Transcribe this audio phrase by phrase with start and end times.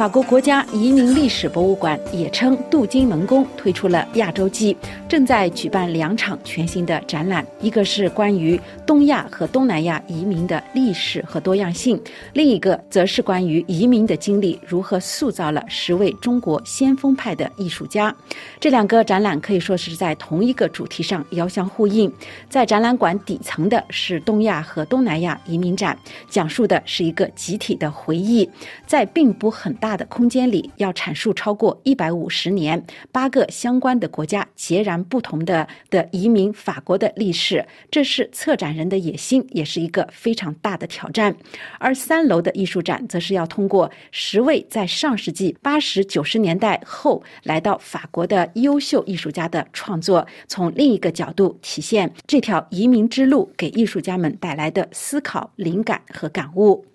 [0.00, 4.74] 法国国家移民历史博物馆也称镀金门宫推出了亚洲季，
[5.06, 12.00] 正在举办两场全新的展览，一个是关于东亚和东南亚移民的历史和多样性，
[12.32, 18.16] 另一个则是关于移民的经历如何塑造了十位中国先锋派的艺术家。
[18.58, 22.10] 这两个展览可以说是在同一个主题上遥相呼应。
[22.48, 25.94] 在展览馆底层的是东亚和东南亚移民展，
[26.30, 28.48] 讲述的是一个集体的回忆，
[28.86, 41.34] 在并不很大大的空间里，要阐述超过一百五十年八个相关的国家截然不同的的移民法国的历史，这是策展人的野心，也是一个非常大的挑战。
[41.80, 56.86] 而三楼的艺术展则是要通过十位在上世纪八十九十年代后来到法国的优秀艺术家的创作，从另一个角度体现这条移民之路给艺术家们带来的思考、灵感和感悟。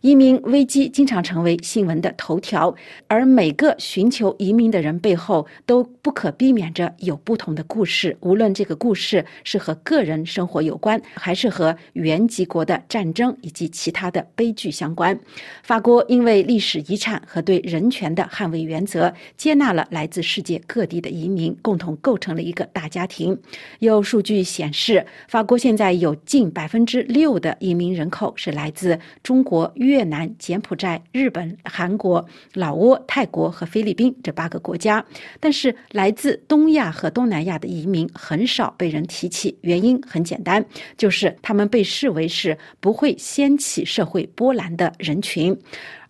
[0.00, 2.74] 移民危机经常成为新闻的头条，
[3.06, 8.16] 而每个寻求移民的人背后都不可避免着有不同的故事。
[8.20, 15.20] 无论这个故事是和个人生活有关，还是和原籍国的战争以及其他的悲剧相关。
[15.62, 23.38] 法国因为历史遗产和对人权的捍卫原则，接纳了来自世界各地的移民，共同构成了一个大家庭。
[23.80, 29.49] 有数据显示，法国现在有近百分之六的移民人口是来自中国。
[29.50, 35.04] 国越南、柬埔寨、日本、韩国、老挝、泰国和菲律宾这八个国家，
[35.40, 39.58] 但是来自东亚和东南亚的移民很少被人提起。
[39.62, 40.64] 原因很简单，
[40.96, 45.58] 就是他们被视为是不会掀起社会波澜的人群。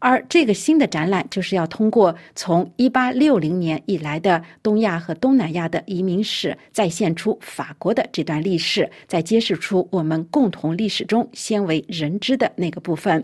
[0.00, 13.22] 而这个新的展览就是要通过从一八六零年以来的东亚和东南亚的移民史，再现出法国的这段历史，再揭示出我们共同历史中鲜为人知的那个部分。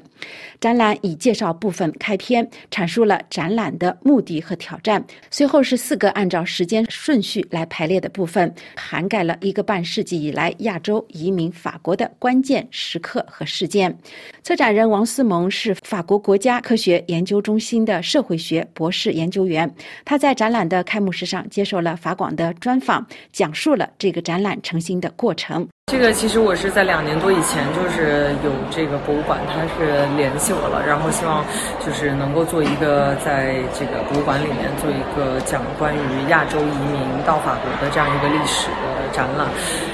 [0.60, 5.02] 展览以介绍部分开篇，阐述了展览的目的和挑战。
[5.30, 13.98] 随后是四个按照时间顺序来排列的部分，涵盖了一个半世纪以来亚洲移民法国的关键时刻和事件。
[14.42, 16.62] 策展人王思蒙是法国国家。
[16.66, 19.72] 科学研究中心的社会学博士研究员，
[20.04, 25.68] 他在展览的开幕式上接受了法广的专访，讲述了这个展览成型的过程。
[25.92, 31.44] 这个其实我是在两年多以前，就是有这个博物馆，他是联系我了，然后希望
[31.78, 39.46] 就是能够做一个在这个博物馆里面做一个讲关于亚洲移民到法国的这样一个历史的展览。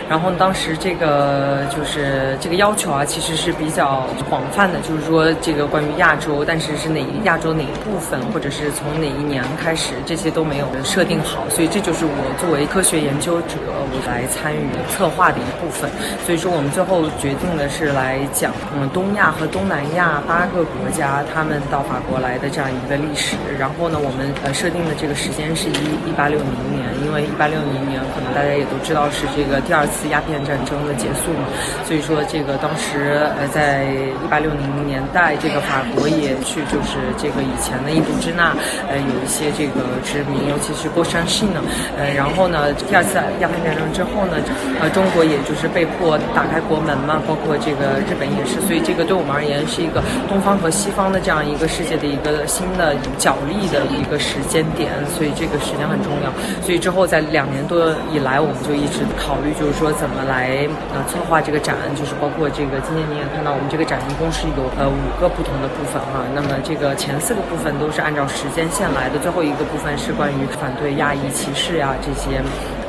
[0.08, 11.44] 然后当时这个就是这个要求啊，其实是比较广泛的，就是说这个关于亚洲，但是是哪亚洲哪一部分，或者是从哪一年开始，这些都没有设定好。
[11.50, 15.81] 所以这就是我作为科学研究者，我来参与策划的一部分。
[16.24, 23.34] 所以说我们最后决定的是来讲，嗯，东亚和东南亚八个国家他们到法国来的这样一个历史。
[23.58, 30.02] 然后呢，我们呃设定的这个时间是一一八六零年，因为一八六零年可能大家也都知道是这个第二次。
[30.12, 31.48] 鸦片战争的结束嘛，
[31.86, 38.52] 所以说这个当时呃，在一八六零年代，这个法国也去就是这个以前的印度支那，
[38.90, 41.62] 呃，有一些这个殖民，尤其是波山系呢，
[41.96, 44.36] 呃，然后呢，第二次鸦片战争之后呢，
[44.82, 56.28] 呃，中国也就是被迫打开国门嘛，包括这个日本也是，所以这个对我们而言是一个东方和西方的这样一个世界的一个新的角力的一个时间点，所以这个时间很重要。
[56.60, 59.90] 所以之后在两年多以来，我们就一直考虑，就是说。
[60.02, 61.76] 怎么来呃策划这个展？
[61.94, 66.26] 就是包括这个今天你也看到，我们这个展一共是有呃五个不同的部分哈。
[66.34, 72.42] 那么这个前四个部分都是按照时间线来的，最后一个部分是关于反对亚裔歧视呀这些。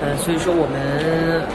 [0.03, 0.75] 呃，所以说我们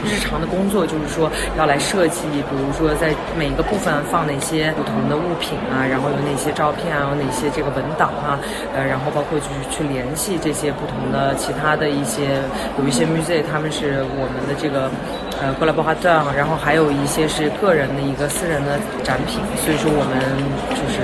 [0.03, 8.41] 日常的工作就是说要来设计，比如说在每一个部分放哪些不同的物品啊，然后有哪些照片啊，有哪些这个文档啊，
[8.73, 12.41] 呃，然后包括就是去联系这些不同的其他的一些
[12.81, 14.89] 有一些 museum，他们是我们的这个。
[15.41, 20.19] 呃，过来包哈站，然后还有一些是个人的一个私人的展品，所以说我们
[20.75, 20.99] 就是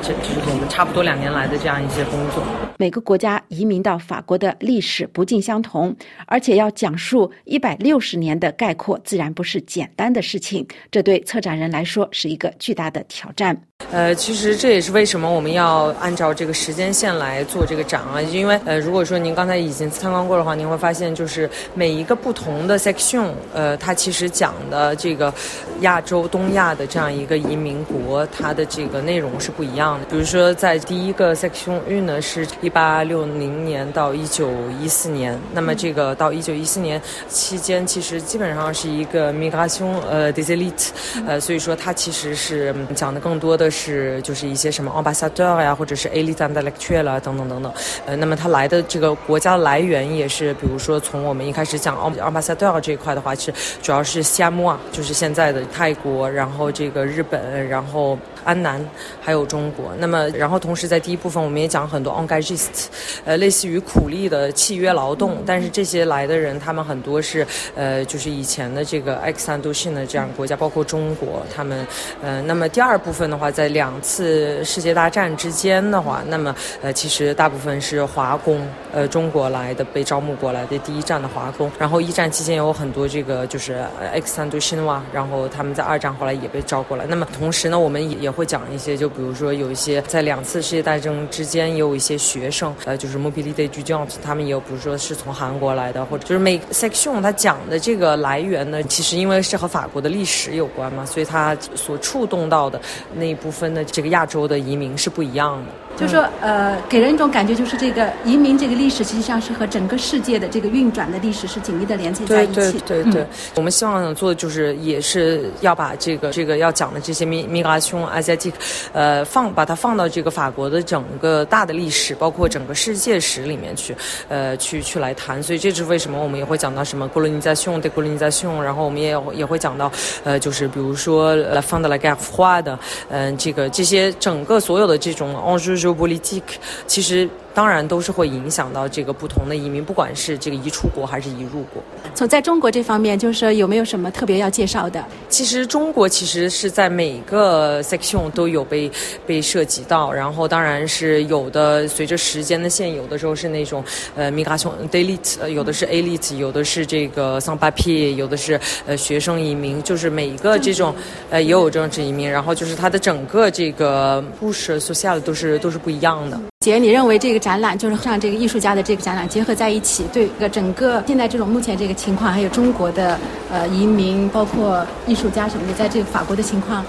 [0.00, 2.40] 这就是我们差不多两年来的这样一些工作。
[2.78, 5.94] 每个国家移民到法国的历史不尽相同，
[6.26, 10.64] 而且要讲述一百六十年的概括，自然不是简单的事情。
[10.92, 13.60] 这对策展人来说是一个巨大的挑战。
[13.92, 25.32] 呃，其实这也是为什么我们要按照这个时间线来做这个展啊，因为呃，如果说您刚才已经参观过的话，您会发现就是每一个不同的 section，呃，它其实讲的这个
[25.80, 30.04] 亚洲、东亚的这样一个移民国，它的这个内容是不一样的。
[30.08, 34.48] 比如说，在第一个 section 域呢，是一八六零年到一九
[34.80, 40.90] 一四年，那么这个到一九一四年期间，其实基本上是一个 migration 呃 des élites，
[41.26, 43.69] 呃，所以说它其实是讲的更多的。
[43.70, 47.72] 的是就是一些什么 ambassador 呀，或者是 elite intellectual 啊等等等等。
[48.06, 58.18] 呃，那么他来的这个国家来源也是，比如说从我们一开始讲 ambassador 这一块的话，是主要是西姆啊，就是现在的泰国，然后这个日本，然后。
[58.42, 58.82] 安南
[59.20, 62.86] 还有中国，那么然后同时在第一部分我们也讲很多 engagist，
[63.26, 67.46] 呃，类似于苦力的契约劳动，但是这些来的人他们很多是
[67.76, 71.86] 呃就是以前的这个 X 三度性的这样国家，包括中国，他们
[72.22, 83.84] 呃那么第二部分的话，在在两次世界大战之间的话，那么呃其实大部分是华工，呃中国来的被招募过来的第一站的华工，然后一战期间有很多这个就是
[84.14, 88.30] X 三度新哇，然后他们在二战后来也被招过来，那么同时呢，我们也也。
[88.30, 102.80] 会讲一些，就比如说有一些在两次世界大战之间也有一些学生，呃，就是 mobility students，他们也有，比如说是从韩国来的，或者就是每 section 他讲的这个来源呢，其实因为是和法国的历史有关嘛，所以它所触动到的
[103.14, 105.72] 那一部分的这个亚洲的移民是不一样的。
[105.96, 112.54] 就是说，呃，给人一种感觉，就是这个移民这个历史，实际上是和整个世界的这个运转的历史是紧密的连接在一起。
[112.54, 113.26] 对对对对，
[113.56, 118.52] 我们希望做的就是，也是要把这个这个要讲的这些 migration asiatic，
[118.94, 123.94] 呃，放把它放到这个法国的整个大的历史，包括整个世界史里面去，
[124.28, 125.42] 呃，去去来谈。
[125.42, 129.92] 所以这是为什么我们也会讲到什么 colonisation de colonisation，然后我们也也会讲到，
[130.24, 132.78] 呃，就是比如说呃放到了 gap 化的，
[133.10, 137.28] 嗯，这个这些整个所有的这种 enjeu politique，其实。
[137.52, 141.82] 当然都是会影响到这个不同的移民，不管是这个移出国还是移入国。
[142.14, 145.04] 从在中国这方面，就是说有没有什么特别要介绍的？
[145.28, 148.90] 其实中国其实是在每个 section 都有被
[149.26, 160.94] 被涉及到，然后当然是有的随着时间的线，有的时候是那种呃 migration elite，有的是 elite，有的是这个 sans papier，有的是呃学生移民，就是每一个这种
[161.30, 166.38] 呃也有政治移民，然后就是它的整个这个故事 social 都是都是不一样的。
[166.62, 173.18] 姐，你认为这个展览就是让这个艺术家的这个展览结合在一起，对个整个现在这种目前这个情况，还有中国的
[173.50, 176.84] 呃移民，包括艺术家什么的，在这个法国的情况。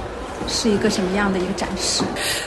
[0.47, 2.03] 是一个什么样的一个展示？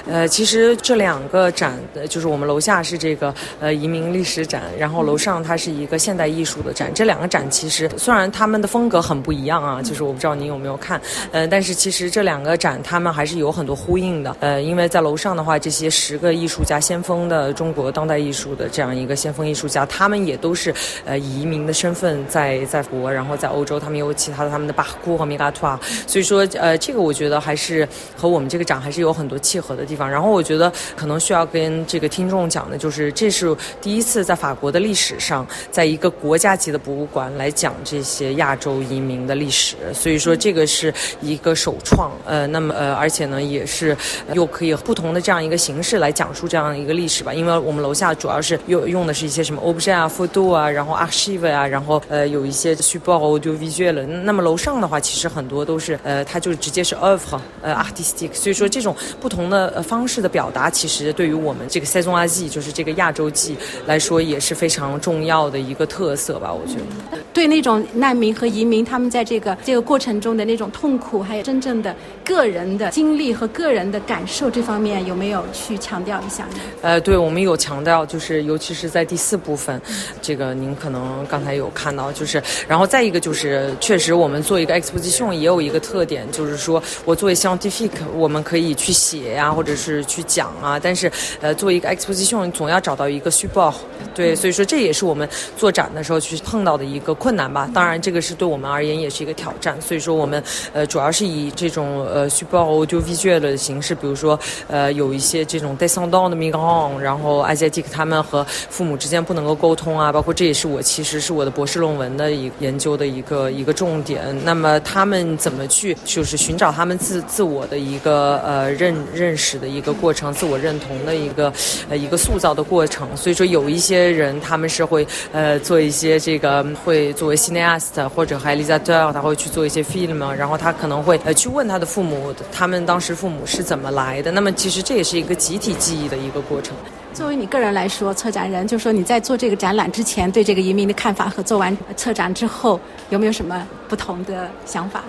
[0.06, 6.92] 呃，其实这两个展，就是我们楼下是这个呃移民历史展，然后楼上它是一个现代艺术的展。
[6.94, 11.00] 这两个展其实虽然他们的风格很不一样啊，就是我不知道您有没有看，
[11.32, 14.36] 呃，但是其实这两个展他们还是有很多呼应的。
[14.40, 20.74] 呃，因为在楼上的话，这些十个艺术家先锋的中国当代艺术的这样一个先锋艺术家，他们也都是
[21.04, 27.88] 呃移民的身份在在国，然后在欧洲，他们有其他的他们的巴库和米嘎图啊，所以说呃这个我觉得还是。
[28.16, 30.08] 和我们这个展还是有很多契合的地方。
[30.08, 39.76] 然后我觉得可能需要跟这个听众讲的，就是这是第一次在法国的历史上，在一个国家级的博物馆来讲这些亚洲移民的历史。
[39.92, 42.10] 所以说这个是一个首创。
[42.26, 43.96] 呃，那么呃，而且呢，也是
[44.32, 47.34] 又可以不同的这样一个形式来讲述这样一个历史吧。
[47.34, 54.06] 因为我们楼下主要是用用的是一些什么 objet 啊、photo 啊，然后 archive 啊，然后呃有一些 support audio visual。
[54.06, 57.73] 那么楼上的话，其实很多都是呃，它就直接是 of 呃。
[57.76, 63.56] artistic，所以说这种不同的方式的表达，其实对于我们这个 s a i s o n Asie，就是这个亚洲季
[63.86, 66.52] 来说，也是非常重要的一个特色吧。
[66.52, 66.74] 我觉
[67.10, 76.54] 得，对那种难民和移民，他们在这个这个过程中的那种痛苦，还有真正的个人的经历和个人的感受这方面，有没有去强调一下呢？
[76.82, 79.80] 呃，对，我们有强调，就是尤其是在第四部分，
[80.22, 87.34] 这个您可能刚才有看到，就是然后再一个就是，确实我们做一个 exposition 也有一个特点，就是说我作为
[87.70, 87.84] 相。
[88.16, 93.74] 我们可以去写呀，或者是去讲啊，但是，呃，作为一个 exposition，总要找到一个虚报，
[94.14, 97.68] 对，所以说这也是我们做展的时候去碰到的一个困难吧。
[97.74, 99.80] 当然，这个是对我们而言也是一个挑战。
[99.82, 100.42] 所以说，我们
[100.72, 114.24] 呃主要是以这种呃虚报就 visual 的形式，比如说呃有一些这种 descendant 的 migrant，然后 asiatic 他们和父母之间不能够沟通啊，包括这也是我其实是我的博士论文的一研究的一个一个重点。
[114.44, 117.53] 那么他们怎么去就是寻找他们自自我。
[117.54, 121.52] 我的一个呃认认识的一个过程，自我认同的一个
[121.88, 123.08] 呃一个塑造的过程。
[123.16, 134.32] 所以说，有一些人他们是会呃做一些这个会作为 cineast 或者 realizateur，他会去做一些 film，然后他可能会呃去问他的父母，他们当时父母是怎么来的。
[134.32, 136.74] 那么其实这也是一个集体记忆的一个过程。
[137.12, 142.80] 作为你个人来说，策展人就说你在做这个展览之前对这个移民的看法和做完策展之后
[143.10, 145.04] 有没有什么不同的想法？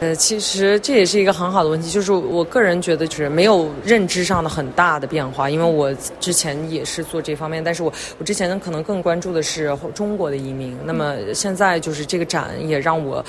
[0.00, 13.24] 呃，其实这也是一个很好的问题，就是我个人觉得就是没有认知上的很大的变化，因为我之前也是做这方面，但是我我之前可能更关注的是中国的移民，那么现在就是这个展也让我。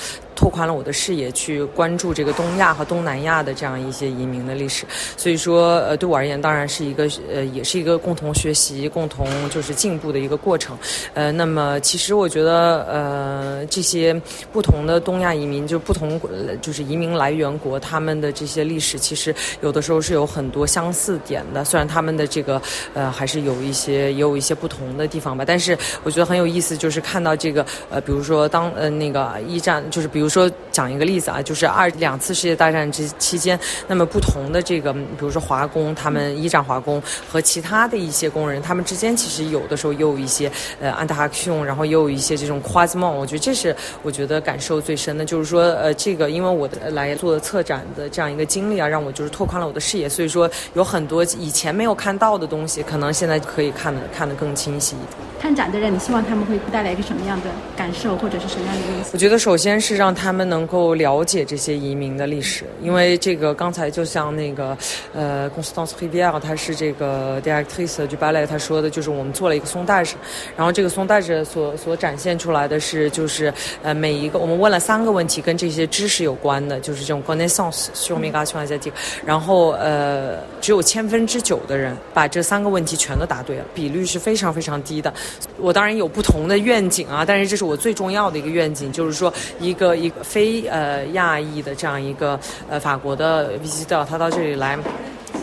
[0.46, 4.86] 拓宽了我的视野，去关注这个东亚和东南亚的这样一些移民的历史。
[5.16, 10.78] 所以说，呃，对我而言，当然是一个呃，也是一个共同学习、共同就是进步的一个过程。
[11.14, 14.14] 呃，那么其实我觉得，呃，这些
[14.52, 16.20] 不同的东亚移民，就不同
[16.62, 21.64] 就是移民来源国，他们的这些历史，其实有的时候是有很多相似点的。
[21.64, 22.62] 虽然他们的这个
[22.94, 54.96] 呃，还是有一些也有一些不同的地方吧，但是我觉得很有意思，就是看到这个呃，比如说当呃那个一战，就是比如说说讲一个例子啊，就是二两次世界大战之期间，那么不同的这个，比如说华工，他们一战华工和其他的一些工人，他们之间其实有的时候也有一些呃安达克然后也有一些这种夸梦，我觉得这是我觉得感受最深的，就是说呃这个因为我的来做策展的这样一个经历啊，让我就是拓宽了我的视野，所以说有很多以前没有看到的东西，可能现在可以看得看得更清晰。
[55.40, 59.10] 看展的人，你希望他们会带来一个什么样的感受，或者是什么样的意思？
[59.12, 64.76] 我觉得首先是让他他们能够了解这些移民的历史，因为这个刚才就像那个
[65.14, 70.16] 呃，Constance Rivière，他是这个 directrice du ballet，他说的就是我们做了一个松带式，
[70.56, 73.54] 然后这个松带式所所展现出来的是就是
[73.84, 78.92] 呃每一个我们问了三个问题跟这些知识有关的，就是这种 connaissance sur migration et c
[79.24, 85.14] 然后呃只有千分之九的人把这三个问题全都答对了，比率是非常非常低的。
[85.60, 94.78] 我当然有不同的愿景啊，但是这是我最重要的一个愿景，就是说一个一非呃亚裔的这样一个呃法国的 VCD，他到这里来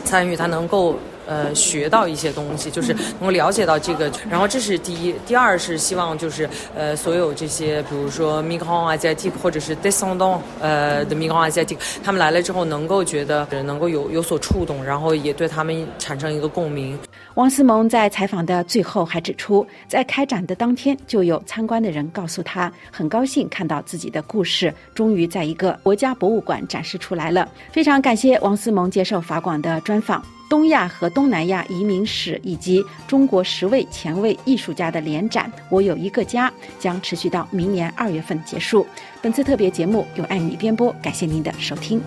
[0.04, 0.96] 参与，他能够。
[1.26, 4.12] 呃，学到一些东西，就是能够了解到这个。
[4.30, 16.98] 然后这是第一，第二是希望就是呃，所有这些，比如说 migrant asiatic 或者是 descendant 呃的 migrant asiatic，他们来了之后能够觉得能够有有所触动，然后也对他们产生一个共鸣。
[17.36, 27.50] 王思萌在采访的最后还指出，在开展的当天，就有参观的人告诉他，很高兴看到自己的故事终于在一个国家博物馆展示出来了。
[27.72, 30.24] 非常感谢王思萌接受法广的专访。
[30.54, 38.86] 东亚和东南亚移民史以及中国十位前卫艺术家的联展《我有一个家》将持续到明年二月份结束。
[39.20, 42.00] 本次特别节目由艾米编播，感谢您的收听。